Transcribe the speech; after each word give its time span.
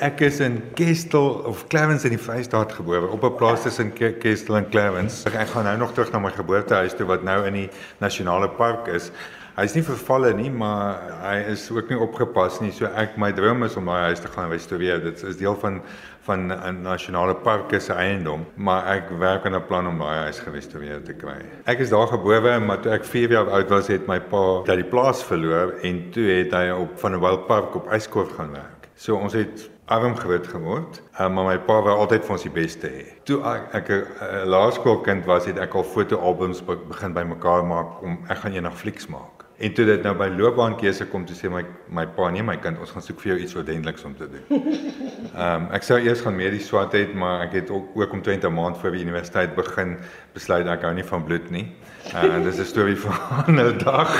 Ek 0.00 0.22
is 0.24 0.38
in 0.40 0.62
Kestel 0.72 1.42
of 1.44 1.66
Clarence 1.68 2.06
in 2.08 2.14
die 2.14 2.20
Vrystaat 2.20 2.70
gebore, 2.72 3.10
op 3.12 3.24
'n 3.24 3.36
plaas 3.36 3.62
tussen 3.62 3.92
Kestel 3.92 4.56
en 4.56 4.68
Clarence. 4.70 5.28
Ek, 5.28 5.34
ek 5.34 5.48
gaan 5.48 5.64
nou 5.64 5.76
nog 5.76 5.92
terug 5.92 6.10
na 6.12 6.18
my 6.18 6.30
geboortehuis 6.30 6.94
toe 6.96 7.06
wat 7.06 7.22
nou 7.22 7.44
in 7.44 7.52
die 7.52 7.68
nasionale 7.98 8.48
park 8.48 8.86
is. 8.88 9.10
Hy's 9.58 9.74
nie 9.74 9.82
vervalle 9.82 10.32
nie, 10.32 10.50
maar 10.50 11.02
hy 11.20 11.52
is 11.52 11.70
ook 11.70 11.90
nie 11.90 11.98
opgepas 11.98 12.60
nie. 12.62 12.72
So 12.72 12.86
ek 12.86 13.18
my 13.18 13.30
droom 13.32 13.62
is 13.62 13.76
om 13.76 13.84
daai 13.84 14.08
huis 14.08 14.20
te 14.20 14.28
gaan 14.28 14.48
restoreer. 14.48 15.02
Dit 15.04 15.22
is 15.22 15.36
deel 15.36 15.56
van 15.60 15.82
van 16.24 16.48
'n 16.48 16.82
nasionale 16.82 17.34
park 17.34 17.80
se 17.80 17.92
eiendom, 17.92 18.46
maar 18.56 18.86
ek 18.96 19.10
werk 19.18 19.44
aan 19.44 19.54
'n 19.54 19.66
plan 19.66 19.86
om 19.86 19.98
daai 19.98 20.24
huis 20.24 20.40
gerestoreer 20.40 21.04
te 21.04 21.12
kry. 21.12 21.44
Ek 21.66 21.78
is 21.78 21.90
daar 21.90 22.06
gebore, 22.06 22.58
maar 22.58 22.80
toe 22.80 22.92
ek 22.92 23.04
4 23.04 23.30
jaar 23.30 23.50
oud 23.50 23.68
was, 23.68 23.88
het 23.88 24.06
my 24.06 24.20
pa 24.20 24.62
dat 24.64 24.76
die 24.76 24.90
plaas 24.90 25.22
verloor 25.22 25.74
en 25.82 26.10
toe 26.10 26.24
het 26.24 26.52
hy 26.52 26.70
op 26.70 26.98
van 26.98 27.12
'n 27.12 27.20
wildpark 27.20 27.74
op 27.74 27.92
Yskorf 27.92 28.32
gaan 28.36 28.52
werk. 28.52 28.79
So 29.00 29.16
ons 29.16 29.32
het 29.32 29.62
arm 29.88 30.12
groot 30.16 30.44
geword, 30.46 30.98
uh, 31.16 31.28
maar 31.32 31.46
my 31.46 31.54
pa 31.64 31.78
wou 31.86 31.94
altyd 32.02 32.26
vir 32.26 32.34
ons 32.34 32.42
die 32.44 32.52
beste 32.52 32.88
hê. 32.92 33.04
Toe 33.24 33.38
ek 33.48 33.88
'n 33.88 34.02
uh, 34.04 34.42
laerskoolkind 34.44 35.24
was, 35.24 35.46
het 35.48 35.56
ek 35.56 35.74
al 35.74 35.86
fotoalbums 35.88 36.60
begin 36.68 37.16
bymekaar 37.16 37.64
maak 37.64 38.02
om 38.04 38.18
ek 38.28 38.42
gaan 38.42 38.52
eendag 38.52 38.76
flieks 38.76 39.08
maak. 39.08 39.46
En 39.56 39.72
toe 39.72 39.86
dit 39.88 40.02
nou 40.04 40.12
by 40.16 40.28
loopbaankeuse 40.28 41.08
kom 41.08 41.24
toe 41.24 41.36
sê 41.36 41.48
my 41.48 41.64
my 41.88 42.06
pa 42.06 42.28
nee 42.30 42.42
my 42.42 42.58
kind 42.60 42.78
ons 42.78 42.92
gaan 42.92 43.02
soek 43.02 43.20
vir 43.20 43.32
jou 43.32 43.38
iets 43.40 43.56
ordentliks 43.56 44.04
om 44.04 44.16
te 44.16 44.28
doen. 44.28 44.44
Ehm 45.30 45.62
um, 45.62 45.66
ek 45.70 45.84
sou 45.86 45.94
eers 46.02 46.24
gaan 46.26 46.34
medies 46.34 46.66
swat 46.66 46.94
het 46.96 47.12
maar 47.14 47.44
ek 47.44 47.52
het 47.60 47.68
ook 47.70 47.92
ook 47.94 48.12
om 48.12 48.22
20 48.22 48.50
maand 48.50 48.78
voor 48.78 48.90
die 48.90 49.04
universiteit 49.04 49.52
begin 49.54 49.92
besluit 50.34 50.66
ek 50.66 50.82
hou 50.82 50.90
nie 50.94 51.06
van 51.06 51.22
bloed 51.24 51.50
nie. 51.54 51.68
Uh, 52.10 52.24
en 52.34 52.42
dis 52.42 52.58
'n 52.58 52.66
storie 52.66 52.96
van 53.04 53.54
'n 53.54 53.78
dag. 53.78 54.10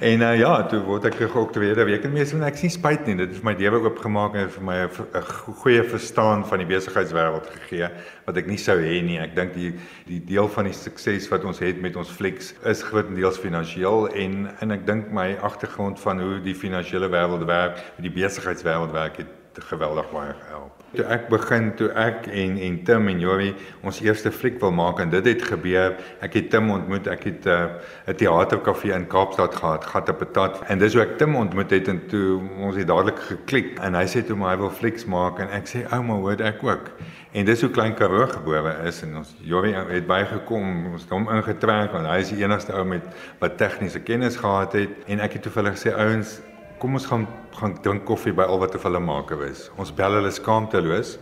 En 0.00 0.20
uh, 0.20 0.38
ja, 0.38 0.62
toe 0.64 0.80
word 0.80 1.04
ek 1.04 1.14
geoktroeëerde 1.20 1.84
rekenmeester 1.84 2.38
en 2.38 2.46
ek 2.48 2.56
sien 2.56 2.70
spyt 2.70 3.04
nie. 3.06 3.16
Dit 3.16 3.34
het 3.34 3.44
my 3.44 3.52
lewe 3.58 3.82
oopgemaak 3.84 4.34
en 4.34 4.48
vir 4.50 4.64
my 4.64 4.76
'n 4.88 5.24
goeie 5.60 5.82
verstaan 5.84 6.46
van 6.46 6.58
die 6.58 6.66
besigheidswêreld 6.66 7.46
gegee 7.46 7.90
wat 8.24 8.36
ek 8.36 8.46
nie 8.46 8.56
sou 8.56 8.78
hê 8.80 9.02
nie. 9.04 9.18
Ek 9.20 9.36
dink 9.36 9.52
die 9.52 9.74
die 10.06 10.24
deel 10.24 10.48
van 10.48 10.64
die 10.64 10.72
sukses 10.72 11.28
wat 11.28 11.44
ons 11.44 11.58
het 11.58 11.80
met 11.80 11.96
ons 11.96 12.08
Flex 12.08 12.54
is 12.64 12.82
grootendeels 12.82 13.38
finansiëel 13.38 14.08
en 14.14 14.48
en 14.60 14.70
ek 14.70 14.86
dink 14.86 15.12
my 15.12 15.36
agtergrond 15.42 16.00
van 16.00 16.20
hoe 16.20 16.40
die 16.40 16.54
finansiële 16.54 17.08
wêreld 17.08 17.44
werk, 17.44 17.84
die 18.00 18.10
besigheidswêreld 18.10 18.92
werk 18.92 19.16
het 19.16 19.37
geweldig 19.64 20.10
baie 20.10 20.34
gehelp. 20.42 20.74
Toe 20.96 21.04
ek 21.12 21.26
begin, 21.28 21.66
toe 21.76 21.88
ek 22.00 22.26
en 22.32 22.56
en 22.64 22.76
Tim 22.84 23.08
en 23.10 23.18
Jorie 23.20 23.50
ons 23.84 23.98
eerste 24.00 24.30
fliek 24.32 24.56
wil 24.62 24.72
maak 24.72 25.02
en 25.04 25.10
dit 25.12 25.26
het 25.28 25.42
gebeur, 25.44 25.96
ek 26.24 26.38
het 26.38 26.48
Tim 26.50 26.70
ontmoet, 26.72 27.06
ek 27.12 27.24
het 27.28 27.46
'n 27.46 27.50
uh, 27.50 28.12
'n 28.12 28.14
teaterkafee 28.14 28.92
in 28.92 29.06
Kaapstad 29.06 29.54
gehad, 29.54 29.84
gat 29.84 30.08
op 30.08 30.22
'n 30.22 30.32
tat. 30.32 30.62
En 30.68 30.78
dis 30.78 30.94
hoe 30.94 31.02
ek 31.02 31.18
Tim 31.18 31.36
ontmoet 31.36 31.70
het 31.70 31.88
en 31.88 32.06
toe 32.08 32.40
ons 32.58 32.76
het 32.76 32.86
dadelik 32.86 33.18
geklik 33.18 33.78
en 33.78 33.94
hy 33.94 34.06
sê 34.06 34.24
toe 34.26 34.36
maar 34.36 34.56
hy 34.56 34.60
wil 34.60 34.70
flieks 34.70 35.04
maak 35.04 35.38
en 35.38 35.48
ek 35.48 35.66
sê 35.66 35.84
ouma, 35.92 36.14
hoor 36.14 36.40
ek 36.40 36.62
ook. 36.62 36.90
En 37.32 37.44
dis 37.44 37.60
hoe 37.60 37.70
klein 37.70 37.94
Karoo 37.94 38.26
gebore 38.26 38.74
is 38.84 39.02
en 39.02 39.16
ons 39.16 39.36
Jorie 39.40 39.74
het 39.74 40.06
bygekom, 40.06 40.92
ons 40.92 41.02
het 41.02 41.10
hom 41.10 41.28
ingetrek 41.28 41.92
want 41.92 42.06
hy 42.06 42.18
is 42.18 42.30
die 42.32 42.42
enigste 42.42 42.72
ou 42.72 42.84
met 42.84 43.04
wat 43.38 43.58
tegniese 43.58 44.00
kennis 44.00 44.36
gehad 44.36 44.72
het 44.72 44.90
en 45.06 45.20
ek 45.20 45.32
het 45.32 45.42
toe 45.42 45.52
vir 45.52 45.62
hulle 45.62 45.76
gesê 45.76 45.92
ouens 45.92 46.40
kom 46.78 46.94
ons 46.98 47.06
gaan 47.06 47.26
gaan 47.58 47.74
drink 47.82 48.04
koffie 48.06 48.32
by 48.32 48.46
al 48.46 48.60
wat 48.62 48.76
hulle 48.78 49.00
maak 49.02 49.32
is. 49.48 49.66
Ons 49.76 49.90
bel 49.90 50.14
hulle 50.14 50.30
skaamteloos 50.30 51.16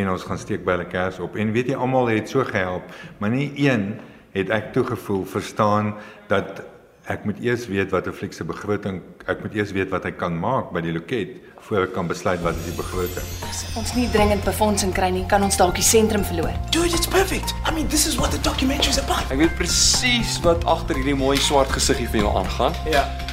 en 0.00 0.08
ons 0.08 0.22
gaan 0.24 0.38
steek 0.40 0.64
by 0.64 0.78
hulle 0.78 0.88
kers 0.88 1.20
op. 1.20 1.36
En 1.36 1.52
weet 1.52 1.68
jy 1.68 1.76
almal 1.76 2.08
het 2.14 2.30
so 2.32 2.44
gehelp, 2.48 2.86
maar 3.20 3.30
nie 3.30 3.50
een 3.60 4.00
het 4.32 4.48
ek 4.48 4.72
toe 4.72 4.84
gevoel 4.88 5.26
verstaan 5.28 5.92
dat 6.32 6.62
ek 7.10 7.24
moet 7.26 7.40
eers 7.42 7.66
weet 7.66 7.90
wat 7.90 8.06
'n 8.06 8.12
fliek 8.12 8.32
se 8.32 8.44
begroting, 8.44 9.02
ek 9.26 9.42
moet 9.42 9.54
eers 9.54 9.72
weet 9.72 9.90
wat 9.90 10.04
hy 10.04 10.12
kan 10.12 10.38
maak 10.38 10.72
by 10.72 10.80
die 10.80 10.92
loket 10.92 11.42
voor 11.60 11.82
ek 11.82 11.92
kan 11.92 12.06
besluit 12.06 12.40
wat 12.42 12.54
is 12.54 12.64
die 12.64 12.76
begroting. 12.76 13.26
As 13.50 13.64
ons 13.76 13.94
nie 13.94 14.08
dringend 14.10 14.44
befondsing 14.44 14.92
kry 14.94 15.10
nie, 15.10 15.26
kan 15.26 15.42
ons 15.42 15.56
dalk 15.56 15.74
die 15.74 15.82
sentrum 15.82 16.24
verloor. 16.24 16.54
Dude, 16.70 16.94
it's 16.94 17.06
perfect. 17.06 17.54
I 17.68 17.74
mean, 17.74 17.88
this 17.88 18.06
is 18.06 18.16
what 18.16 18.30
the 18.30 18.40
documentary 18.40 18.90
is 18.90 18.98
about. 18.98 19.30
Ek 19.30 19.38
weet 19.38 19.56
presies 19.56 20.40
wat 20.42 20.64
agter 20.64 20.94
hierdie 20.96 21.16
mooi 21.16 21.36
swart 21.36 21.68
gesiggie 21.68 22.08
vir 22.08 22.20
jou 22.20 22.36
aangaan. 22.36 22.72
Ja. 22.86 23.04
Kom 23.04 23.31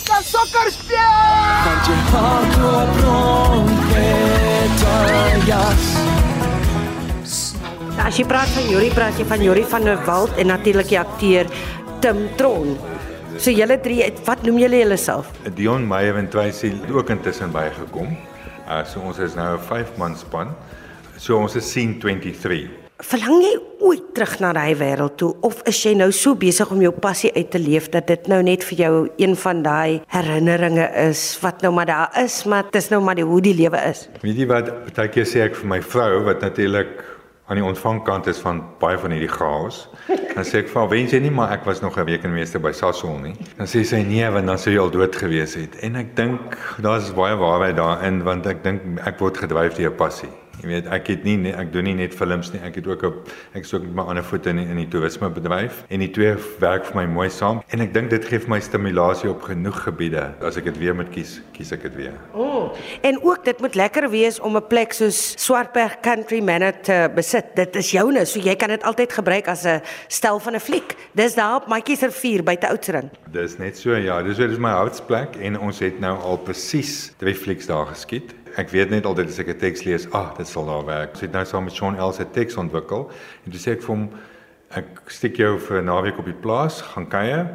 gaan 0.00 0.24
sokker 0.24 0.70
speel. 0.72 1.16
Want 1.64 1.86
jy 1.86 1.96
hart 2.12 2.56
loop 2.62 3.00
rond 3.04 3.70
met 3.92 5.46
jas. 5.46 5.86
Nou, 7.92 8.06
as 8.08 8.16
jy 8.16 8.24
praat 8.24 8.48
van 8.56 8.68
Yuri, 8.70 8.88
praat 8.96 9.18
jy 9.20 9.26
van 9.28 9.44
Yuri 9.44 9.64
van 9.68 9.84
der 9.84 10.00
Walt 10.06 10.36
en 10.40 10.48
natuurlik 10.48 10.88
die 10.88 11.00
akteur 11.00 11.50
Tim 12.00 12.24
Tron. 12.40 12.78
So 13.36 13.52
julle 13.52 13.78
drie, 13.80 14.04
wat 14.26 14.42
noem 14.46 14.58
julle 14.62 14.82
julleself? 14.82 15.28
Dion 15.56 15.86
Meyer 15.88 16.16
en 16.16 16.28
het 16.32 16.92
ook 16.92 17.10
intussen 17.10 17.52
bygekom. 17.52 18.16
Uh 18.68 18.84
so 18.84 19.00
ons 19.00 19.18
is 19.18 19.34
nou 19.34 19.56
'n 19.56 19.60
5 19.60 19.96
man 19.96 20.16
span. 20.16 20.54
So 21.16 21.36
ons 21.36 21.54
is 21.54 21.70
scene 21.70 21.98
23. 21.98 22.81
Verlang 23.02 23.42
jy 23.42 23.56
ooit 23.82 24.12
terug 24.14 24.36
na 24.38 24.52
daai 24.54 24.76
wêreld 24.78 25.16
toe 25.18 25.32
of 25.42 25.58
is 25.66 25.80
jy 25.82 25.96
nou 25.98 26.12
so 26.14 26.36
besig 26.38 26.70
om 26.70 26.82
jou 26.84 26.92
passie 26.94 27.32
uit 27.34 27.48
te 27.50 27.58
leef 27.58 27.88
dat 27.90 28.06
dit 28.06 28.28
nou 28.30 28.38
net 28.46 28.62
vir 28.68 28.78
jou 28.78 28.92
een 29.18 29.34
van 29.42 29.62
daai 29.64 30.02
herinneringe 30.14 30.86
is 31.08 31.22
wat 31.42 31.64
nou 31.66 31.72
maar 31.74 31.90
daar 31.90 32.20
is, 32.22 32.44
maar 32.46 32.68
dit 32.68 32.78
is 32.78 32.92
nou 32.92 33.00
maar 33.02 33.18
die 33.18 33.26
hoe 33.26 33.40
die 33.42 33.56
lewe 33.58 33.80
is. 33.88 34.06
Weet 34.22 34.38
jy 34.38 34.46
wat, 34.46 34.70
baie 34.94 35.10
keer 35.10 35.26
sê 35.26 35.42
ek 35.48 35.58
vir 35.58 35.70
my 35.74 35.80
vrou 35.82 36.22
wat 36.28 36.46
natuurlik 36.46 37.00
aan 37.50 37.58
die 37.58 37.66
ontvangkant 37.66 38.30
is 38.30 38.38
van 38.40 38.62
baie 38.80 39.00
van 39.02 39.12
hierdie 39.12 39.32
chaos. 39.32 39.88
Dan 40.06 40.46
sê 40.46 40.62
ek 40.62 40.70
vir 40.70 40.80
haar, 40.80 40.88
"Wens 40.88 41.12
jy 41.12 41.20
nie 41.20 41.30
maar 41.30 41.52
ek 41.52 41.66
was 41.66 41.82
nog 41.82 41.98
'n 41.98 42.06
rekenmeester 42.06 42.60
by 42.60 42.72
Sasol 42.72 43.18
nie." 43.18 43.34
Dan 43.58 43.66
sê 43.66 43.84
sy, 43.84 44.02
"Nee, 44.02 44.30
want 44.30 44.46
dan 44.46 44.58
sou 44.58 44.72
jy 44.72 44.78
al 44.78 44.90
dood 44.90 45.16
gewees 45.16 45.54
het." 45.54 45.76
En 45.82 45.96
ek 45.96 46.16
dink 46.16 46.56
daar's 46.80 47.12
baie 47.12 47.36
waarheid 47.36 47.76
daarin 47.76 48.22
want 48.22 48.46
ek 48.46 48.62
dink 48.62 48.80
ek 49.04 49.18
word 49.18 49.36
gedryf 49.36 49.74
deur 49.74 49.90
passie. 49.90 50.30
Jy 50.60 50.68
weet, 50.68 50.88
ek 50.94 51.08
het 51.10 51.24
nie 51.24 51.52
ek 51.56 51.72
doen 51.72 51.86
nie 51.88 51.94
net 51.96 52.14
films 52.14 52.52
nie, 52.52 52.60
ek 52.62 52.76
het 52.78 52.86
ook 52.86 53.02
op 53.08 53.30
ek 53.56 53.64
is 53.64 53.72
ook 53.74 53.86
met 53.88 53.94
my 53.98 54.04
ander 54.12 54.24
voete 54.26 54.52
in 54.52 54.60
die, 54.60 54.66
in 54.70 54.78
die 54.82 54.88
toerismebedryf 54.92 55.82
en 55.88 56.04
die 56.04 56.10
twee 56.12 56.34
werk 56.62 56.86
vir 56.90 56.98
my 57.00 57.06
mooi 57.10 57.28
saam 57.32 57.62
en 57.72 57.84
ek 57.84 57.94
dink 57.94 58.12
dit 58.12 58.24
gee 58.28 58.42
vir 58.42 58.52
my 58.52 58.60
stimulasie 58.62 59.30
op 59.30 59.42
genoeg 59.48 59.80
gebiede. 59.86 60.28
As 60.44 60.58
ek 60.60 60.68
dit 60.70 60.78
weer 60.82 60.96
moet 60.96 61.10
kies, 61.14 61.38
kies 61.56 61.72
ek 61.74 61.86
dit 61.88 61.96
weer. 62.04 62.18
O. 62.34 62.44
Oh, 62.44 62.66
en 63.02 63.18
ook 63.24 63.44
dit 63.44 63.64
moet 63.64 63.74
lekker 63.78 64.08
wees 64.12 64.38
om 64.40 64.56
'n 64.56 64.66
plek 64.68 64.92
soos 64.92 65.34
Swartberg 65.40 66.00
Country 66.02 66.40
Manor 66.40 66.72
te 66.82 67.10
besit. 67.14 67.56
Dit 67.56 67.76
is 67.76 67.90
joune, 67.90 68.24
so 68.26 68.38
jy 68.38 68.54
kan 68.56 68.68
dit 68.68 68.82
altyd 68.82 69.12
gebruik 69.12 69.48
as 69.48 69.64
'n 69.64 69.80
stel 70.08 70.38
van 70.38 70.54
'n 70.54 70.60
fliek. 70.60 70.96
Dis 71.14 71.34
daar 71.34 71.56
op 71.56 71.66
Matjies 71.66 72.00
rivier 72.02 72.42
by 72.42 72.56
te 72.56 72.68
Oudtshoorn. 72.68 73.10
Dis 73.32 73.58
net 73.58 73.76
so 73.76 73.94
ja, 73.94 74.22
dis 74.22 74.36
dis 74.36 74.58
my 74.58 74.70
hartsplek 74.70 75.36
en 75.36 75.58
ons 75.58 75.78
het 75.78 76.00
nou 76.00 76.18
al 76.18 76.36
presies 76.38 77.12
drie 77.18 77.34
flieks 77.34 77.66
daar 77.66 77.86
geskiet 77.86 78.34
ek 78.56 78.70
weet 78.70 78.90
net 78.90 79.06
altyd 79.06 79.28
as 79.28 79.38
ek 79.38 79.48
'n 79.48 79.58
teks 79.58 79.84
lees, 79.84 80.06
ag, 80.12 80.32
ah, 80.32 80.36
dit 80.36 80.46
sal 80.46 80.66
daar 80.66 80.84
werk. 80.84 81.14
Ek 81.14 81.20
het 81.20 81.32
nou 81.32 81.44
saam 81.44 81.64
met 81.64 81.72
Sean 81.72 81.96
Els 81.96 82.20
'n 82.20 82.30
teks 82.32 82.56
ontwikkel 82.56 83.10
en 83.44 83.50
toe 83.50 83.60
sê 83.60 83.72
ek 83.72 83.82
vir 83.82 83.96
hom 83.96 84.10
ek 84.70 84.86
steek 85.06 85.36
jou 85.36 85.58
vir 85.58 85.80
'n 85.80 85.84
naweek 85.84 86.18
op 86.18 86.24
die 86.24 86.40
plaas, 86.40 86.80
gaan 86.82 87.08
kuier 87.08 87.46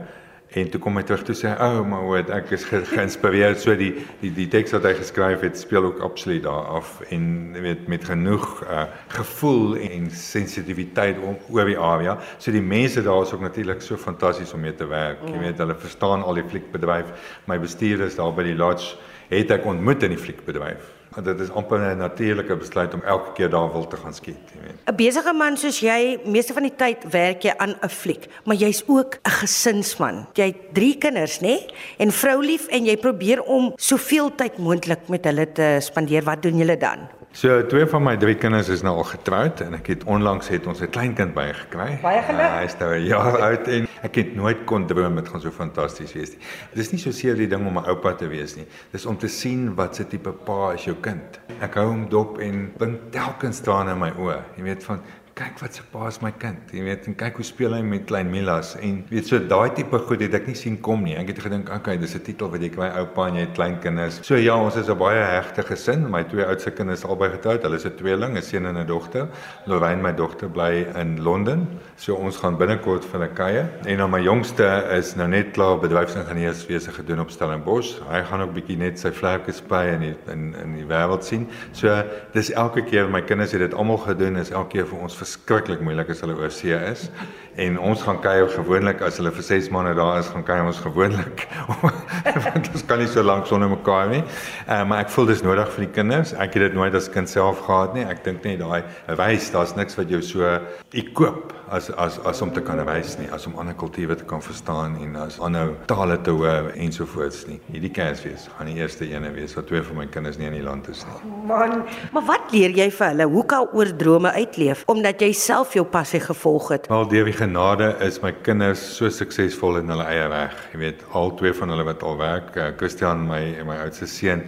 en 0.56 0.70
toe 0.70 0.80
kom 0.80 0.96
hy 0.96 1.04
terug 1.04 1.24
toe 1.24 1.36
sê, 1.36 1.50
"O, 1.60 1.80
oh, 1.80 1.88
maar 1.88 2.06
wat, 2.08 2.30
ek 2.30 2.52
is 2.52 2.64
ge 2.64 2.80
geïnspireerd 2.96 3.60
so 3.60 3.76
die 3.76 4.06
die 4.22 4.32
die 4.32 4.48
teks 4.48 4.72
wat 4.72 4.84
hy 4.84 4.94
geskryf 4.94 5.42
het 5.42 5.58
speel 5.58 5.84
ook 5.84 6.00
absoluut 6.00 6.44
daar 6.44 6.66
af 6.80 7.02
en 7.10 7.54
weet 7.54 7.88
met 7.88 8.06
genoeg 8.06 8.64
uh, 8.64 8.86
gevoel 9.08 9.76
en 9.78 10.10
sensitiwiteit 10.12 11.18
oor 11.50 11.66
die 11.66 11.78
area. 11.78 12.18
So 12.38 12.52
die 12.52 12.62
mense 12.62 13.04
daar 13.04 13.22
is 13.22 13.34
ook 13.34 13.42
natuurlik 13.42 13.82
so 13.82 13.98
fantasties 13.98 14.54
om 14.54 14.60
mee 14.60 14.76
te 14.76 14.88
werk. 14.88 15.22
Mm. 15.22 15.34
Jy 15.34 15.40
weet, 15.40 15.58
hulle 15.58 15.76
verstaan 15.76 16.24
al 16.24 16.34
die 16.34 16.48
fliekbedryf. 16.48 17.06
My 17.46 17.60
bestuurder 17.60 18.06
is 18.06 18.16
daar 18.16 18.34
by 18.34 18.44
die 18.44 18.56
lodge 18.56 18.96
het 19.30 19.52
ek 19.52 19.66
ontmoet 19.66 20.04
in 20.04 20.16
die 20.16 20.22
fliekbedryf. 20.22 20.94
En 21.18 21.24
dit 21.24 21.40
is 21.40 21.50
amper 21.50 21.80
'n 21.80 21.98
natuurlike 21.98 22.56
besluit 22.56 22.94
om 22.94 23.02
elke 23.02 23.32
keer 23.34 23.50
daar 23.50 23.72
wil 23.72 23.88
te 23.88 23.98
gaan 23.98 24.14
skiet, 24.14 24.38
jy 24.54 24.60
weet. 24.62 24.78
'n 24.86 24.96
Besige 24.96 25.34
man 25.34 25.58
soos 25.58 25.80
jy, 25.80 26.20
meeste 26.26 26.54
van 26.54 26.62
die 26.64 26.76
tyd 26.76 26.98
werk 27.10 27.42
jy 27.42 27.54
aan 27.58 27.76
'n 27.82 27.90
fliek, 27.90 28.28
maar 28.46 28.56
jy's 28.56 28.84
ook 28.88 29.16
'n 29.16 29.30
gesinsman. 29.30 30.28
Jy 30.34 30.46
het 30.46 30.74
3 30.74 30.98
kinders, 30.98 31.40
nê? 31.40 31.72
En 31.98 32.12
vroulief 32.12 32.68
en 32.68 32.86
jy 32.86 32.98
probeer 32.98 33.42
om 33.42 33.74
soveel 33.76 34.36
tyd 34.36 34.58
moontlik 34.58 35.08
met 35.08 35.24
hulle 35.26 35.52
te 35.52 35.78
spandeer. 35.80 36.24
Wat 36.24 36.42
doen 36.42 36.58
julle 36.58 36.78
dan? 36.78 36.98
So 37.38 37.66
twee 37.70 37.86
van 37.86 38.02
my 38.02 38.16
drie 38.18 38.34
kinders 38.34 38.70
is 38.74 38.82
nou 38.82 38.96
al 38.98 39.06
getroud 39.06 39.60
en 39.62 39.76
ek 39.78 39.92
het 39.92 40.04
onlangs 40.10 40.48
het 40.50 40.66
ons 40.66 40.80
'n 40.82 40.90
kleinkind 40.90 41.36
bygekry. 41.36 42.00
Baie 42.02 42.22
geluk. 42.26 42.42
Uh, 42.42 42.56
hy 42.58 42.64
is 42.66 42.76
nou 42.80 42.90
'n 42.96 43.06
jaar 43.06 43.38
oud 43.48 43.68
en 43.68 43.88
ek 44.02 44.16
het 44.16 44.36
nooit 44.36 44.64
kon 44.66 44.88
droom 44.88 45.16
dit 45.16 45.30
gaan 45.30 45.42
so 45.42 45.52
fantasties 45.52 46.14
wees 46.14 46.32
nie. 46.34 46.42
Dit 46.74 46.80
is 46.80 46.92
nie 46.92 47.00
so 47.00 47.12
seer 47.12 47.36
die 47.36 47.48
ding 47.48 47.68
om 47.68 47.78
'n 47.78 47.86
oupa 47.86 48.14
te 48.14 48.28
wees 48.28 48.56
nie. 48.56 48.66
Dis 48.92 49.06
om 49.06 49.18
te 49.18 49.28
sien 49.28 49.76
wat 49.76 49.96
se 49.96 50.08
tipe 50.08 50.32
pa 50.32 50.74
is 50.74 50.86
jou 50.86 50.96
kind. 50.96 51.40
Ek 51.62 51.76
hou 51.76 51.86
hom 51.86 52.10
dop 52.10 52.40
en 52.40 52.74
blink 52.78 53.12
telkens 53.12 53.62
trane 53.62 53.92
in 53.92 54.00
my 54.00 54.12
oë. 54.18 54.42
Jy 54.58 54.64
weet 54.64 54.84
van 54.84 55.02
kyk 55.38 55.60
wat 55.62 55.76
se 55.78 55.84
pa 55.92 56.08
is 56.10 56.18
my 56.24 56.32
kind. 56.42 56.72
Jy 56.74 56.84
weet, 56.88 57.08
en 57.10 57.16
kyk 57.18 57.38
hoe 57.38 57.46
speel 57.46 57.76
hy 57.76 57.82
met 57.86 58.08
klein 58.10 58.30
Milas 58.32 58.74
en 58.82 59.04
weet 59.12 59.30
so 59.30 59.38
daai 59.38 59.70
tipe 59.78 60.00
goed 60.08 60.24
het 60.26 60.34
ek 60.40 60.48
nie 60.50 60.56
sien 60.58 60.78
kom 60.82 61.04
nie. 61.06 61.14
Ek 61.20 61.30
het 61.32 61.42
gedink, 61.44 61.70
okay, 61.74 61.98
dis 62.02 62.16
'n 62.16 62.24
titel 62.26 62.50
wat 62.50 62.62
jy 62.62 62.70
kry 62.74 62.88
oupa 63.02 63.28
en 63.28 63.36
jy 63.38 63.44
het 63.46 63.54
klein 63.54 63.78
kinders. 63.80 64.20
So 64.24 64.36
ja, 64.36 64.56
ons 64.58 64.76
is 64.76 64.90
'n 64.90 64.98
baie 64.98 65.22
hegte 65.22 65.62
gesin. 65.62 66.10
My 66.10 66.24
twee 66.24 66.46
oudste 66.46 66.72
kinders 66.72 67.04
is 67.04 67.06
albei 67.06 67.30
getroud. 67.30 67.62
Hulle 67.62 67.76
is 67.76 67.86
'n 67.86 67.96
tweeling, 67.98 68.38
'n 68.38 68.42
seun 68.42 68.66
en 68.66 68.78
'n 68.78 68.88
dogter. 68.88 69.28
Lorraine, 69.66 70.02
my 70.02 70.14
dogter, 70.14 70.50
bly 70.50 70.88
in 70.96 71.22
Londen. 71.22 71.68
So 71.98 72.16
ons 72.16 72.38
gaan 72.38 72.58
binnekort 72.58 73.06
vir 73.06 73.22
'n 73.22 73.34
kuier. 73.34 73.70
En 73.86 73.98
dan 73.98 74.10
my 74.10 74.22
jongste 74.22 74.88
is 74.98 75.16
nou 75.16 75.28
net 75.28 75.52
klaar 75.52 75.78
bedryfsingenieurs 75.78 76.66
besig 76.66 76.96
gedoen 76.96 77.20
op 77.20 77.30
Stellenbosch. 77.30 78.00
Hy 78.10 78.24
gaan 78.24 78.42
ook 78.42 78.54
bietjie 78.54 78.78
net 78.78 79.00
sy 79.00 79.12
vlerke 79.12 79.52
spy 79.52 79.86
in 79.94 80.16
in 80.32 80.56
in 80.56 80.76
die 80.76 80.86
wêreld 80.86 81.24
sien. 81.24 81.48
So 81.72 82.04
dis 82.34 82.52
elke 82.52 82.84
keer 82.84 83.08
my 83.08 83.22
kinders 83.22 83.52
het 83.52 83.60
dit 83.60 83.74
almal 83.74 83.98
gedoen, 83.98 84.36
is 84.38 84.50
elke 84.50 84.70
keer 84.70 84.88
vir 84.88 85.00
ons 85.00 85.16
verskriklik 85.28 85.84
moeilik 85.84 86.10
as 86.14 86.24
hulle 86.24 86.38
oor 86.40 86.54
see 86.54 86.76
is. 86.92 87.10
En 87.58 87.80
ons 87.82 88.02
gaan 88.06 88.20
kuier 88.22 88.48
gewoonlik 88.54 89.02
as 89.02 89.18
hulle 89.18 89.32
vir 89.34 89.46
6 89.48 89.72
maande 89.74 89.96
daar 89.98 90.20
is, 90.22 90.30
gaan 90.30 90.46
kuier 90.46 90.68
ons 90.70 90.80
gewoonlik. 90.84 91.48
Want 92.46 92.70
ons 92.70 92.86
kan 92.88 93.02
nie 93.02 93.10
so 93.10 93.26
lank 93.26 93.50
sonder 93.50 93.72
mekaar 93.72 94.12
nie. 94.12 94.22
Uh, 94.68 94.84
maar 94.86 95.02
ek 95.04 95.12
voel 95.16 95.32
dis 95.34 95.44
nodig 95.46 95.72
vir 95.74 95.88
die 95.88 95.94
kinders. 95.98 96.36
Ek 96.38 96.54
het 96.54 96.68
dit 96.68 96.78
nooit 96.78 96.96
as 96.96 97.10
kind 97.12 97.32
self 97.32 97.66
gehad 97.66 97.98
nie. 97.98 98.06
Ek 98.06 98.22
dink 98.28 98.46
net 98.46 98.62
daai 98.62 98.86
wys, 99.18 99.50
daar's 99.56 99.74
niks 99.80 99.98
wat 99.98 100.14
jou 100.14 100.22
so 100.24 100.54
ekoop 100.94 101.56
as 101.74 101.90
as 102.00 102.20
as 102.30 102.42
om 102.42 102.52
te 102.54 102.62
kan 102.64 102.80
wys 102.88 103.18
nie, 103.20 103.28
as 103.36 103.46
om 103.50 103.58
ander 103.60 103.76
kulture 103.76 104.16
te 104.16 104.26
kan 104.28 104.42
verstaan 104.42 104.96
en 105.04 105.16
as 105.20 105.40
ander 105.44 105.74
tale 105.90 106.16
te 106.24 106.32
hoor 106.32 106.70
ensovoorts 106.76 107.44
nie. 107.50 107.58
Hierdie 107.72 107.92
Kersfees 107.92 108.48
gaan 108.56 108.70
die 108.72 108.78
eerste 108.80 109.08
ene 109.10 109.34
wees 109.36 109.56
wat 109.58 109.68
twee 109.72 109.82
van 109.84 110.00
my 110.00 110.08
kinders 110.14 110.40
nie 110.40 110.48
in 110.48 110.56
die 110.60 110.64
land 110.64 110.88
is 110.94 111.04
nie. 111.08 111.34
Man, 111.50 111.84
maar 112.16 112.26
wat 112.30 112.54
leer 112.56 112.76
jy 112.76 112.88
vir 112.94 113.12
hulle? 113.12 113.28
Hoe 113.34 113.44
kan 113.50 113.68
oor 113.74 113.92
drome 114.00 114.32
uitleef 114.38 114.86
omdat 114.88 115.17
jy 115.22 115.32
self 115.34 115.74
jou 115.74 115.86
passie 115.86 116.20
gevolg 116.20 116.70
het? 116.74 116.88
Wel 116.92 117.08
deur 117.08 117.26
die 117.26 117.36
genade 117.36 117.96
is 118.06 118.22
my 118.22 118.32
kinders 118.46 118.82
so 118.98 119.10
suksesvol 119.10 119.80
in 119.82 119.90
hulle 119.90 120.06
eie 120.06 120.28
weg. 120.30 120.56
Jy 120.74 120.80
weet, 120.80 121.06
al 121.18 121.34
twee 121.40 121.54
van 121.54 121.70
hulle 121.74 121.86
wat 121.88 122.04
al 122.04 122.18
werk, 122.18 122.56
uh, 122.56 122.72
Christian 122.78 123.28
my 123.28 123.42
my 123.68 123.78
oudste 123.86 124.08
seun 124.08 124.44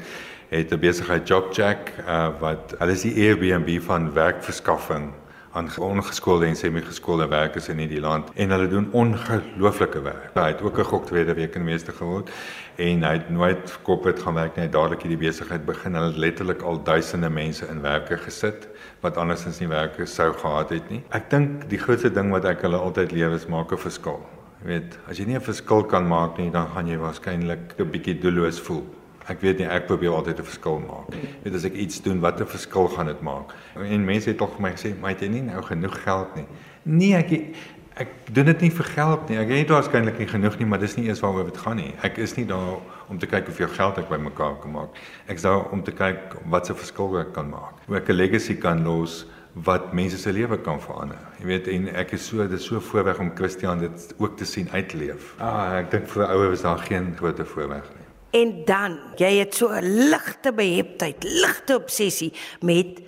het 0.50 0.74
'n 0.74 0.80
besigheid 0.80 1.28
Jobjack 1.28 1.94
uh, 2.08 2.30
wat 2.40 2.74
hulle 2.80 2.92
is 2.92 3.06
die 3.06 3.16
Airbnb 3.28 3.82
van 3.86 4.14
werkverskaffing 4.14 5.14
aan 5.60 5.70
ongeskoolde 5.78 6.46
en 6.48 6.56
semi-geskoolde 6.56 7.28
werkers 7.28 7.68
in 7.72 7.82
hierdie 7.84 8.00
land 8.00 8.30
en 8.40 8.54
hulle 8.56 8.68
doen 8.72 8.88
ongelooflike 8.96 10.02
werk. 10.06 10.30
Hy 10.38 10.48
het 10.54 10.62
ook 10.62 10.80
'n 10.80 10.90
gok 10.92 11.06
tweede 11.06 11.34
week 11.34 11.56
in 11.56 11.64
meester 11.64 11.94
geword 11.94 12.30
en 12.76 13.04
hy 13.04 13.12
het 13.18 13.30
nooit 13.30 13.80
corporate 13.84 14.22
gaan 14.22 14.34
werk 14.34 14.56
nie. 14.56 14.64
Hy 14.64 14.70
het 14.70 14.78
dadelik 14.78 15.02
hierdie 15.02 15.28
besigheid 15.28 15.66
begin. 15.66 15.94
Hulle 15.94 16.08
het 16.08 16.18
letterlik 16.18 16.62
al 16.62 16.84
duisende 16.84 17.30
mense 17.30 17.68
in 17.68 17.82
werke 17.82 18.18
gesit 18.18 18.68
wat 19.02 19.18
andersins 19.18 19.60
nie 19.60 19.68
werke 19.68 20.06
sou 20.06 20.34
gehad 20.34 20.70
het 20.70 20.90
nie. 20.90 21.04
Ek 21.10 21.30
dink 21.30 21.70
die 21.70 21.80
grootste 21.80 22.12
ding 22.12 22.32
wat 22.32 22.46
ek 22.46 22.62
hulle 22.62 22.78
altyd 22.78 23.12
leer 23.12 23.32
is 23.32 23.48
maak 23.48 23.72
'n 23.72 23.78
verskil. 23.78 24.20
Jy 24.62 24.68
weet, 24.68 25.00
as 25.10 25.18
jy 25.18 25.26
nie 25.26 25.36
'n 25.36 25.42
verskil 25.42 25.84
kan 25.84 26.08
maak 26.08 26.38
nie, 26.38 26.52
dan 26.52 26.68
gaan 26.68 26.88
jy 26.88 26.98
waarskynlik 26.98 27.80
'n 27.80 27.92
bietjie 27.92 28.20
doelloos 28.20 28.60
voel. 28.60 28.99
Ek 29.30 29.42
weet 29.46 29.60
nie 29.62 29.68
ek 29.70 29.86
probeer 29.86 30.16
altyd 30.18 30.40
'n 30.40 30.50
verskil 30.52 30.80
maak. 30.80 31.10
Weet 31.44 31.56
as 31.56 31.66
ek 31.66 31.74
iets 31.74 32.02
doen, 32.02 32.20
wat 32.20 32.40
'n 32.42 32.46
verskil 32.46 32.88
gaan 32.88 33.06
dit 33.06 33.22
maak? 33.22 33.54
En 33.76 34.06
mense 34.06 34.30
het 34.30 34.38
tog 34.38 34.52
vir 34.56 34.62
my 34.62 34.72
gesê, 34.72 35.00
"Maar 35.00 35.10
het 35.10 35.22
jy 35.22 35.28
nie 35.28 35.42
nou 35.42 35.62
genoeg 35.62 36.04
geld 36.04 36.36
nie?" 36.36 36.48
Nee, 36.84 37.16
ek 37.16 37.56
ek 38.00 38.08
doen 38.32 38.46
dit 38.46 38.62
nie 38.62 38.72
vir 38.72 38.86
geld 38.86 39.30
nie. 39.30 39.38
Ek 39.38 39.50
het 39.52 39.72
waarskynlik 39.74 40.18
nie 40.18 40.28
genoeg 40.28 40.58
nie, 40.60 40.66
maar 40.66 40.80
dis 40.80 40.96
nie 40.96 41.08
eers 41.08 41.20
waaroor 41.20 41.50
dit 41.50 41.58
gaan 41.58 41.76
nie. 41.76 41.94
Ek 42.02 42.18
is 42.18 42.36
nie 42.38 42.46
daar 42.46 42.80
om 43.10 43.20
te 43.20 43.28
kyk 43.28 43.46
hoeveel 43.46 43.68
geld 43.68 43.98
ek 43.98 44.10
bymekaar 44.10 44.56
kan 44.62 44.72
maak. 44.72 44.90
Ek 45.28 45.36
is 45.36 45.42
daar 45.42 45.68
om 45.72 45.84
te 45.84 45.92
kyk 45.92 46.38
wat 46.46 46.66
se 46.66 46.74
verskil 46.74 47.20
ek 47.20 47.34
kan 47.34 47.50
maak. 47.50 47.74
Hoe 47.88 47.98
ek 47.98 48.10
'n 48.10 48.16
legacy 48.16 48.56
kan 48.56 48.84
los 48.84 49.26
wat 49.54 49.94
mense 49.94 50.18
se 50.18 50.32
lewe 50.32 50.58
kan 50.58 50.80
verander. 50.82 51.20
Jy 51.40 51.46
weet 51.46 51.68
en 51.68 51.88
ek 51.96 52.14
is 52.14 52.26
so 52.26 52.48
dit 52.48 52.62
so 52.62 52.80
voorreg 52.80 53.20
om 53.20 53.32
Christian 53.36 53.80
dit 53.80 54.14
ook 54.18 54.38
te 54.38 54.46
sien 54.46 54.70
uitleef. 54.72 55.36
Ah, 55.40 55.80
ek 55.80 55.92
dink 55.92 56.08
vir 56.08 56.28
ouers 56.28 56.60
is 56.60 56.62
daar 56.62 56.78
geen 56.78 57.16
groot 57.18 57.40
voorreg 57.40 57.90
nie. 57.98 58.09
En 58.32 58.66
dan, 58.66 59.00
jy 59.18 59.40
het 59.40 59.56
so 59.56 59.70
'n 59.74 60.10
ligte 60.10 60.54
beheptheid, 60.54 61.24
ligte 61.24 61.76
obsessie 61.76 62.34
met 62.62 63.02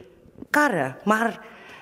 karre, 0.50 0.96
maar 1.06 1.40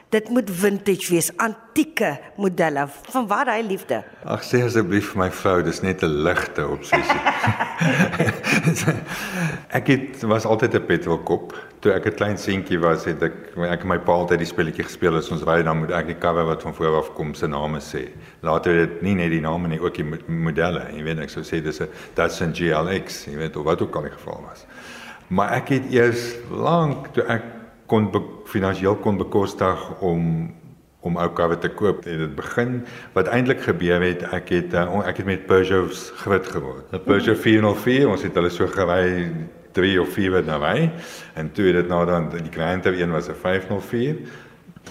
dit 0.10 0.30
moet 0.30 0.50
vintage 0.50 1.12
wees, 1.14 1.30
antieke 1.38 2.20
modelle. 2.36 2.88
Van 3.14 3.28
waar 3.28 3.46
daai 3.46 3.64
liefde? 3.64 4.02
Ag 4.26 4.42
sê 4.44 4.64
asseblief 4.66 5.12
vir 5.14 5.22
my 5.22 5.28
vrou, 5.32 5.60
dis 5.64 5.82
net 5.86 6.02
'n 6.04 6.24
ligte 6.26 6.66
obsessie. 6.66 7.22
ek 9.80 9.88
het 9.88 10.24
was 10.26 10.46
altyd 10.46 10.74
'n 10.74 10.86
petrolkop. 10.86 11.54
Toe 11.80 11.94
ek 11.94 12.06
'n 12.06 12.16
klein 12.16 12.38
seentjie 12.38 12.80
was, 12.80 13.06
het 13.06 13.22
ek 13.22 13.34
ek 13.70 13.82
en 13.82 13.88
my 13.88 14.00
pa 14.00 14.12
altyd 14.12 14.40
die 14.40 14.50
spelletjie 14.50 14.84
gespeel 14.84 15.16
as 15.16 15.30
ons 15.32 15.46
ry 15.46 15.62
dan 15.62 15.78
moet 15.78 15.92
ek 15.92 16.08
die 16.08 16.18
karre 16.18 16.44
wat 16.44 16.62
van 16.62 16.74
voor 16.74 16.98
af 16.98 17.14
kom 17.14 17.34
se 17.34 17.48
name 17.48 17.80
sê. 17.80 18.10
Later 18.42 18.74
het 18.74 18.90
dit 18.90 19.02
nie 19.02 19.16
net 19.16 19.30
die 19.30 19.42
name 19.42 19.68
nie, 19.68 19.80
ook 19.80 19.96
die 19.96 20.10
modelle. 20.28 20.90
Jy 20.92 21.04
weet 21.04 21.20
ek 21.20 21.30
sou 21.30 21.44
sê 21.44 21.62
dis 21.62 21.82
'n 21.82 21.90
Datsun 22.16 22.54
GLX, 22.54 23.26
jy 23.26 23.38
weet 23.38 23.56
of 23.56 23.64
wat 23.64 23.82
ook 23.82 23.96
al 23.96 24.10
die 24.10 24.18
geval 24.18 24.42
was. 24.50 24.66
Maar 25.28 25.54
ek 25.62 25.70
het 25.70 25.92
eers 25.94 26.36
lank 26.50 27.14
toe 27.14 27.24
ek 27.30 27.59
kon 27.90 28.10
finansiëel 28.46 28.98
kon 29.04 29.18
bekostig 29.18 29.86
om 30.00 30.50
om 31.00 31.16
ou 31.16 31.30
karre 31.32 31.56
te 31.64 31.70
koop. 31.72 32.02
Dit 32.04 32.34
begin 32.36 32.82
wat 33.16 33.30
eintlik 33.32 33.62
gebeur 33.64 34.04
het 34.04 34.26
ek 34.36 34.50
het 34.52 34.74
uh, 34.76 35.00
ek 35.08 35.22
het 35.22 35.30
met 35.30 35.46
Peugeots 35.48 36.10
groot 36.24 36.48
geword. 36.48 36.92
'n 36.92 37.04
Peugeot 37.06 37.40
404, 37.40 38.10
ons 38.10 38.24
het 38.24 38.36
hulle 38.36 38.52
so 38.52 38.68
gery 38.68 39.32
3 39.72 40.02
of 40.02 40.12
4 40.12 40.44
na 40.44 40.58
my 40.58 40.92
en 41.40 41.52
toe 41.52 41.66
het 41.70 41.76
dit 41.76 41.88
nou 41.88 42.06
dan 42.06 42.30
die 42.30 42.52
kliënte 42.52 42.92
een 42.92 43.12
was 43.12 43.30
'n 43.30 43.40
504 43.40 44.18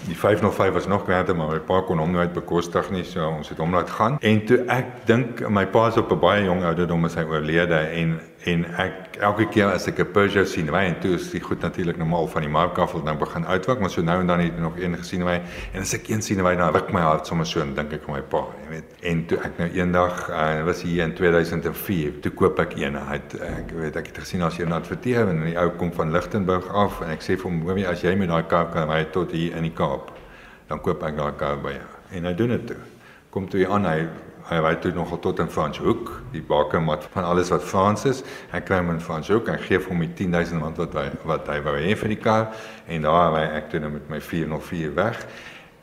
Die 0.06 0.16
505 0.16 0.72
was 0.72 0.86
nog 0.86 1.04
granter 1.04 1.36
maar 1.36 1.48
my 1.48 1.58
pa 1.58 1.80
kon 1.80 1.98
hom 1.98 2.10
nooit 2.10 2.32
bekostig 2.32 2.90
nie 2.90 3.04
so 3.04 3.24
ons 3.28 3.48
het 3.48 3.58
hom 3.58 3.74
laat 3.74 3.90
gaan. 3.90 4.18
En 4.20 4.44
toe 4.46 4.58
ek 4.70 4.86
dink 5.08 5.42
my 5.48 5.66
pa 5.66 5.88
is 5.88 5.96
op 5.96 6.12
'n 6.12 6.18
baie 6.18 6.44
jong 6.44 6.62
ouderdom 6.64 7.04
is 7.04 7.14
hy 7.14 7.24
oorlede 7.24 7.74
en 7.74 8.20
en 8.46 8.64
ek 8.78 9.16
elke 9.20 9.48
keer 9.50 9.72
as 9.72 9.88
ek 9.90 9.98
'n 9.98 10.12
Peugeot 10.12 10.48
sien 10.48 10.68
ry 10.70 10.84
en 10.86 11.00
toe 11.00 11.14
is 11.14 11.30
dit 11.30 11.42
goed 11.42 11.60
natuurlik 11.60 11.96
normaal 11.98 12.26
van 12.26 12.42
die 12.42 12.50
mark 12.50 12.78
af 12.78 12.92
wil 12.92 13.02
dan 13.02 13.18
begin 13.18 13.46
uitwerk 13.46 13.80
maar 13.80 13.90
so 13.90 14.02
nou 14.02 14.20
en 14.20 14.26
dan 14.26 14.40
het 14.40 14.52
ek 14.52 14.60
nog 14.60 14.78
een 14.78 14.96
gesien 14.96 15.22
ry 15.26 15.40
en 15.72 15.80
as 15.80 15.94
ek 15.94 16.08
een 16.08 16.22
sien 16.22 16.40
ry 16.46 16.54
dan 16.56 16.72
ruk 16.72 16.92
my 16.92 17.00
hart 17.00 17.26
sommer 17.26 17.46
so 17.46 17.60
en 17.60 17.74
dink 17.74 17.92
ek 17.92 18.06
aan 18.06 18.14
my 18.14 18.22
pa 18.22 18.44
jy 18.62 18.68
weet. 18.70 18.84
En 19.02 19.26
toe 19.26 19.38
ek 19.38 19.58
nou 19.58 19.68
eendag 19.70 20.30
uh, 20.30 20.64
was 20.64 20.82
hier 20.82 21.02
in 21.04 21.14
2004 21.14 22.20
toe 22.20 22.32
koop 22.32 22.58
ek 22.58 22.76
een. 22.76 22.94
Hy 22.94 23.18
het 23.18 23.34
ek 23.40 23.72
weet 23.74 23.96
ek 23.96 24.06
het 24.06 24.18
gesien 24.18 24.42
as 24.42 24.56
jy 24.56 24.70
adverteer 24.70 25.28
en 25.28 25.42
die 25.44 25.58
ou 25.58 25.70
kom 25.70 25.92
van 25.92 26.12
Lichtenburg 26.12 26.68
af 26.68 27.00
en 27.00 27.10
ek 27.10 27.22
sê 27.22 27.36
vir 27.36 27.50
hom 27.50 27.78
jy 27.78 27.86
as 27.86 28.02
jy 28.02 28.14
met 28.14 28.28
daai 28.28 28.46
kar 28.46 28.70
kan 28.70 28.90
ry 28.90 29.04
tot 29.12 29.32
hier 29.32 29.56
in 29.56 29.62
die 29.62 29.74
Kaap 29.74 30.12
dan 30.68 30.80
koop 30.80 31.02
ek 31.02 31.16
daai 31.16 31.32
kar 31.36 31.56
by 31.56 31.72
jou. 31.72 31.90
En 32.12 32.24
hy 32.24 32.34
doen 32.34 32.48
dit 32.48 32.66
toe. 32.66 32.80
Kom 33.30 33.48
toe 33.48 33.66
aan 33.68 33.86
hy 33.86 33.98
hy 34.48 34.58
ry 34.64 34.74
toe 34.80 34.92
nogal 34.96 35.20
tot 35.20 35.40
in 35.42 35.50
Franshoek, 35.52 36.10
die 36.32 36.42
bakermat 36.44 37.04
van 37.12 37.26
alles 37.28 37.50
wat 37.52 37.64
Frans 37.64 38.06
is. 38.08 38.22
Hy 38.52 38.62
kry 38.64 38.80
hom 38.80 38.94
in 38.94 39.02
Franshoek 39.04 39.50
en 39.52 39.60
gee 39.60 39.80
hom 39.84 40.00
die 40.04 40.10
10000 40.22 40.64
rand 40.64 40.80
wat 40.80 40.96
hy 40.96 41.06
wat 41.28 41.50
hy 41.52 41.58
wou 41.66 41.76
hê 41.76 41.92
vir 42.00 42.14
die 42.14 42.20
kar 42.22 42.48
en 42.88 43.04
daar 43.04 43.34
ry 43.36 43.44
ek 43.60 43.68
toe 43.72 43.82
nou 43.84 43.92
met 43.98 44.08
my 44.08 44.20
404 44.24 44.94
weg. 44.96 45.20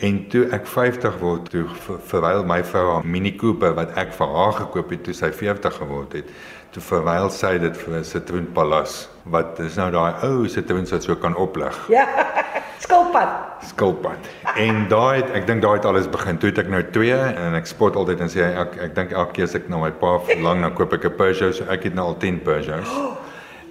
En 0.03 0.17
toe 0.27 0.43
ek 0.51 0.65
50 0.67 1.21
word, 1.21 1.47
toe 1.53 1.63
verwyl 2.09 2.43
my 2.47 2.59
vrou 2.67 2.83
haar 2.89 3.05
Mini 3.07 3.31
Cooper 3.39 3.77
wat 3.77 3.93
ek 3.95 4.11
vir 4.17 4.33
haar 4.33 4.57
gekoop 4.57 4.91
het 4.91 5.05
toe 5.07 5.15
sy 5.15 5.29
40 5.31 5.77
geword 5.79 6.17
het. 6.19 6.33
Toe 6.75 6.83
verwyl 6.83 7.29
sy 7.31 7.53
dit 7.63 7.77
vir 7.79 7.93
'n 7.95 8.03
Citroen 8.03 8.47
Palace 8.51 9.07
wat 9.31 9.59
is 9.63 9.77
nou 9.79 9.87
daai 9.95 10.25
ou 10.27 10.43
Citroen 10.43 10.83
wat 10.89 11.03
so 11.03 11.15
kan 11.15 11.35
oplig. 11.35 11.77
Ja. 11.87 12.03
Skilpad. 12.83 13.63
Skilpad. 13.63 14.27
En 14.59 14.83
daai 14.91 15.21
het 15.21 15.31
ek 15.39 15.47
dink 15.47 15.63
daai 15.63 15.77
het 15.77 15.85
alles 15.85 16.09
begin. 16.11 16.37
Toe 16.37 16.49
het 16.49 16.59
ek 16.65 16.67
nou 16.67 16.83
2 16.83 17.15
en 17.45 17.55
ek 17.55 17.71
spot 17.71 17.95
altyd 17.95 18.25
en 18.25 18.33
sê 18.33 18.43
ek 18.43 18.75
ek 18.89 18.95
dink 18.95 19.15
elke 19.15 19.31
keer 19.37 19.47
as 19.47 19.55
ek 19.55 19.71
na 19.71 19.79
my 19.79 19.93
pa 20.03 20.17
verlang 20.27 20.67
dan 20.67 20.75
koop 20.75 20.93
ek 20.99 21.07
'n 21.07 21.15
Peugeot. 21.15 21.55
So 21.55 21.63
ek 21.71 21.87
het 21.87 21.95
nou 21.95 22.11
al 22.11 22.19
10 22.19 22.43
Peugeots. 22.43 22.91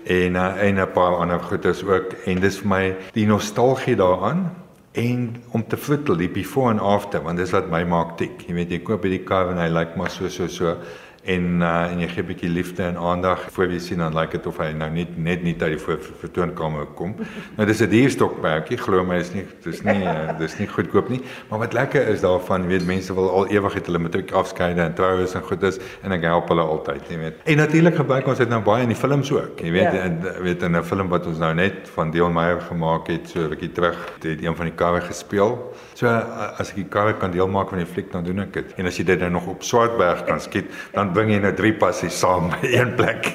En 0.08 0.34
uh, 0.40 0.64
en 0.64 0.80
'n 0.80 0.92
paar 0.96 1.20
ander 1.20 1.40
goedes 1.40 1.84
ook 1.84 2.24
en 2.24 2.40
dis 2.40 2.58
vir 2.64 2.68
my 2.68 2.96
die 3.12 3.26
nostalgie 3.26 4.00
daaraan 4.00 4.48
en 4.94 5.42
om 5.52 5.66
te 5.68 5.76
voetel 5.76 6.16
die 6.16 6.28
before 6.28 6.70
and 6.70 6.80
after 6.80 7.20
want 7.20 7.36
dis 7.36 7.52
wat 7.52 7.68
my 7.68 7.84
maak 7.84 8.16
tik. 8.16 8.48
Jy 8.48 8.54
weet 8.54 8.70
jy 8.70 8.80
koop 8.80 9.02
hierdie 9.04 9.24
kar 9.28 9.50
en 9.52 9.58
hy 9.58 9.68
lyk 9.68 9.92
like 9.92 9.98
maar 9.98 10.10
so 10.10 10.28
so 10.28 10.48
so 10.48 10.76
en 11.24 11.60
uh, 11.60 11.90
en 11.92 12.00
jy 12.00 12.08
gee 12.08 12.22
'n 12.22 12.26
bietjie 12.26 12.50
liefde 12.50 12.82
en 12.82 12.96
aandag 12.96 13.46
voor 13.52 13.72
jy 13.72 13.78
sien 13.78 13.98
dan 13.98 14.14
lyk 14.14 14.32
like 14.32 14.36
dit 14.36 14.46
of 14.46 14.58
hy 14.58 14.72
nou 14.72 14.90
net 14.90 15.16
net 15.16 15.42
nie 15.42 15.56
uit 15.60 15.78
die 15.78 15.96
vertoonkamer 16.20 16.86
kom. 16.94 17.14
Nou 17.56 17.66
dis 17.66 17.80
'n 17.80 17.88
dierstokperdjie, 17.88 18.76
glo 18.76 19.04
my 19.04 19.16
is 19.16 19.32
nie 19.32 19.46
dis 19.64 19.82
nie 19.82 20.04
uh, 20.04 20.38
dis 20.38 20.58
nie 20.58 20.68
goedkoop 20.68 21.08
nie, 21.08 21.20
maar 21.48 21.58
wat 21.58 21.72
lekker 21.72 22.08
is 22.08 22.20
daarvan, 22.20 22.66
weet 22.66 22.86
mense 22.86 23.14
wil 23.14 23.30
al 23.30 23.48
ewig 23.48 23.74
het 23.74 23.86
hulle 23.86 24.04
ook 24.04 24.32
afskeide 24.32 24.80
en 24.80 24.94
troues 24.94 25.34
en 25.34 25.42
goed 25.42 25.62
is 25.62 25.78
en 26.02 26.12
ek 26.12 26.22
help 26.22 26.48
hulle 26.48 26.62
altyd, 26.62 27.08
jy 27.08 27.18
weet. 27.18 27.40
En 27.44 27.56
natuurlik 27.56 27.96
gebruik 27.96 28.26
ons 28.26 28.38
dit 28.38 28.48
nou 28.48 28.60
baie 28.62 28.82
in 28.82 28.92
die 28.92 28.96
films 28.96 29.32
ook, 29.32 29.60
jy 29.60 29.70
weet, 29.70 29.92
ja. 29.92 30.04
en 30.08 30.20
weet 30.42 30.62
in 30.62 30.76
'n 30.76 30.82
film 30.84 31.08
wat 31.08 31.26
ons 31.26 31.38
nou 31.38 31.54
net 31.54 31.88
van 31.94 32.10
Dion 32.10 32.32
Meyer 32.32 32.60
gemaak 32.60 33.08
het, 33.08 33.28
so 33.28 33.40
'n 33.40 33.48
bietjie 33.48 33.72
terug, 33.72 33.98
het 34.22 34.42
een 34.42 34.56
van 34.56 34.66
die 34.66 34.74
karre 34.74 35.00
gespeel. 35.00 35.72
So 35.94 36.06
as 36.06 36.70
ek 36.70 36.76
die 36.76 36.88
karre 36.90 37.14
kan 37.14 37.30
deel 37.30 37.48
maak 37.48 37.68
van 37.68 37.78
die 37.78 37.86
fliek 37.86 38.10
dan 38.12 38.24
doen 38.24 38.40
ek 38.40 38.52
dit. 38.52 38.74
En 38.76 38.86
as 38.86 38.96
jy 38.98 39.04
dit 39.04 39.20
nou 39.20 39.30
nog 39.30 39.46
op 39.46 39.62
Swartberg 39.62 40.24
kan 40.24 40.40
skiet, 40.40 40.66
dan 40.92 41.13
bring 41.14 41.30
jy 41.32 41.38
nou 41.42 41.52
drie 41.56 41.72
passies 41.78 42.16
saam 42.18 42.50
by 42.52 42.70
een 42.74 42.92
plek. 42.98 43.30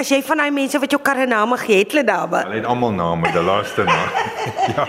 As 0.00 0.10
jy 0.12 0.20
van 0.24 0.42
daai 0.42 0.50
mense 0.54 0.78
wat 0.80 0.92
jou 0.92 1.00
karre 1.02 1.26
name 1.28 1.56
gee 1.60 1.80
het, 1.82 1.92
hulle 1.94 2.04
daar 2.06 2.28
Hulle 2.30 2.60
het 2.60 2.68
almal 2.68 2.92
name, 2.96 3.32
die 3.32 3.42
laaste 3.44 3.84
naam. 3.88 4.08
ja. 4.76 4.86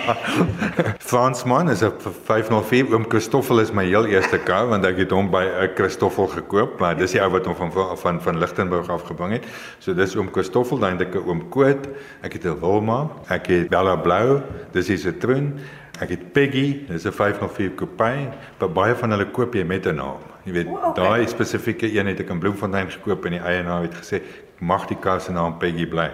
Fransman 1.00 1.70
is 1.70 1.84
'n 1.84 1.92
504. 2.28 2.94
Oom 2.94 3.06
Christoffel 3.10 3.60
is 3.60 3.72
my 3.72 3.86
heel 3.86 4.06
eerste 4.06 4.38
kar 4.38 4.68
want 4.68 4.86
ek 4.86 4.98
het 4.98 5.12
hom 5.12 5.32
by 5.32 5.44
'n 5.44 5.76
Christoffel 5.76 6.28
gekoop, 6.28 6.80
maar 6.80 6.96
dis 6.98 7.12
die 7.12 7.22
ou 7.22 7.30
wat 7.32 7.46
hom 7.46 7.56
van 7.56 7.98
van 7.98 8.22
van 8.22 8.38
Lichtenburg 8.40 8.90
af 8.90 9.04
gebring 9.04 9.34
het. 9.34 9.46
So 9.80 9.94
dis 9.94 10.16
oom 10.16 10.32
Christoffel, 10.32 10.80
dan 10.80 10.98
het 10.98 11.08
ek 11.08 11.16
'n 11.16 11.28
oom 11.28 11.50
Koot, 11.50 11.88
ek 12.22 12.34
het 12.34 12.46
'n 12.46 12.60
Wilma, 12.60 13.10
ek 13.30 13.48
het 13.48 13.70
Bella 13.70 13.96
Blou, 13.96 14.42
dis 14.72 14.88
die 14.88 14.98
Citroen. 14.98 15.60
Ek 16.02 16.10
het 16.10 16.32
Peggy, 16.34 16.82
dis 16.88 17.06
'n 17.06 17.12
504 17.14 17.76
coupe, 17.76 18.12
maar 18.60 18.70
baie 18.70 18.96
van 18.96 19.12
hulle 19.12 19.28
koop 19.32 19.54
jy 19.54 19.64
met 19.64 19.86
'n 19.86 19.96
naam. 19.96 20.18
Jy 20.44 20.52
weet, 20.52 20.68
O, 20.68 20.72
okay. 20.72 21.04
daai 21.04 21.28
spesifieke 21.28 21.94
een 21.94 22.08
het 22.08 22.20
ek 22.20 22.30
in 22.30 22.40
Bloemfontein 22.40 22.92
gekoop 22.92 23.26
en 23.26 23.32
die 23.32 23.40
eienaar 23.40 23.82
het 23.82 23.94
gesê, 23.94 24.22
"Mag 24.60 24.88
die 24.88 24.98
kar 24.98 25.22
se 25.22 25.32
naam 25.32 25.58
Peggy 25.58 25.88
bly." 25.88 26.10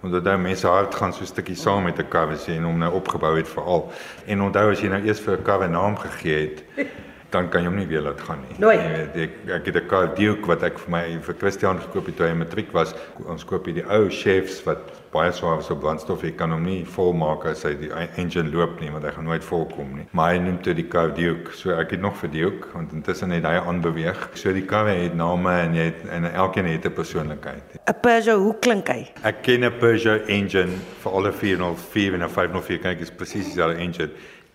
Want 0.00 0.24
dan 0.24 0.42
mense 0.42 0.66
hart 0.66 0.94
gaan 0.94 1.12
so 1.12 1.22
'n 1.22 1.26
stukkie 1.26 1.56
saam 1.56 1.84
met 1.84 1.98
'n 1.98 2.08
kar 2.08 2.28
as 2.28 2.46
jy 2.46 2.60
hom 2.60 2.78
nou 2.78 2.92
opgebou 2.92 3.36
het 3.36 3.48
veral. 3.48 3.92
En 4.26 4.40
onthou 4.40 4.70
as 4.70 4.80
jy 4.80 4.88
nou 4.88 5.02
eers 5.02 5.20
vir 5.20 5.38
'n 5.38 5.42
kar 5.42 5.64
'n 5.64 5.70
naam 5.70 5.96
gegee 5.96 6.40
het, 6.40 6.64
dan 7.30 7.48
kan 7.50 7.62
jy 7.62 7.70
hom 7.70 7.78
nie 7.78 7.86
weer 7.86 8.02
laat 8.02 8.20
gaan 8.26 8.40
nie. 8.48 8.56
Nooit. 8.58 8.80
Jy 8.80 8.90
weet, 8.94 9.18
ek, 9.24 9.36
ek 9.56 9.68
het 9.70 9.76
'n 9.80 10.14
Duke 10.14 10.46
wat 10.46 10.62
ek 10.62 10.78
vir 10.78 10.90
my 10.90 11.04
vir 11.22 11.34
Christian 11.38 11.78
gekoop 11.78 12.06
het 12.06 12.16
toe 12.16 12.26
hy 12.26 12.34
matriek 12.34 12.72
was. 12.72 12.94
Ons 13.26 13.44
koop 13.44 13.66
hier 13.66 13.74
die 13.74 13.86
ou 13.86 14.08
chefs 14.10 14.62
wat 14.64 14.78
baie 15.12 15.32
swaar 15.32 15.58
is 15.58 15.70
op 15.70 15.80
brandstof. 15.80 16.22
Jy 16.22 16.32
kan 16.38 16.50
hom 16.50 16.64
nie 16.64 16.84
volmaak 16.84 17.44
as 17.46 17.62
hy 17.62 17.74
die 17.74 17.90
engine 18.16 18.50
loop 18.50 18.80
nie, 18.80 18.90
want 18.90 19.04
hy 19.04 19.10
gaan 19.10 19.24
nooit 19.24 19.44
volkom 19.44 19.96
nie. 19.96 20.06
Maar 20.12 20.32
hy 20.32 20.38
noem 20.38 20.58
toe 20.62 20.74
die 20.74 20.88
kar 20.88 21.14
Duke. 21.14 21.52
So 21.52 21.70
ek 21.70 21.90
het 21.90 22.00
nog 22.00 22.16
vir 22.16 22.30
Duke 22.30 22.68
want 22.74 22.92
intussen 22.92 23.30
het 23.30 23.44
hy 23.44 23.58
aanbeweeg. 23.58 24.28
So 24.34 24.52
die 24.52 24.66
karre 24.66 24.90
het 24.90 25.14
name 25.14 25.50
en 25.50 25.74
jy 25.74 25.84
het, 25.90 26.04
en 26.10 26.32
elkeen 26.32 26.66
het 26.66 26.86
'n 26.86 26.92
persoonlikheid. 26.92 27.78
'n 27.86 28.00
Peugeot, 28.00 28.38
hoe 28.38 28.56
klink 28.60 28.88
hy? 28.88 29.10
Ek 29.22 29.42
ken 29.42 29.64
'n 29.64 29.78
Peugeot 29.78 30.26
engine 30.26 30.78
vir 31.02 31.12
alle 31.12 31.32
404 31.32 32.14
en 32.14 32.22
'n 32.22 32.28
504 32.28 32.78
kyk 32.78 33.00
is 33.00 33.10
presies 33.10 33.44
dieselfde 33.44 33.78
engine 33.78 34.10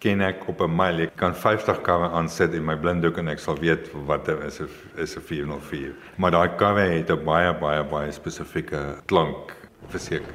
ken 0.05 0.21
ek 0.21 0.43
op 0.51 0.61
'n 0.61 0.75
myl. 0.77 0.99
Ek 1.07 1.15
kan 1.17 1.33
50 1.33 1.81
karre 1.81 2.09
aansit 2.17 2.53
in 2.53 2.65
my 2.65 2.75
blinddoek 2.77 3.17
en 3.17 3.31
ek 3.33 3.39
sal 3.39 3.57
weet 3.57 3.89
wat 4.09 4.25
dit 4.25 4.43
is 4.49 4.59
'n 4.61 4.69
is 5.01 5.17
'n 5.17 5.21
404. 5.21 5.93
Maar 6.17 6.31
daai 6.31 6.49
karre 6.61 6.85
het 6.97 7.09
'n 7.09 7.25
baie 7.25 7.53
baie 7.53 7.83
baie 7.83 8.11
spesifieke 8.11 9.01
klank 9.05 9.53
verseker. 9.89 10.33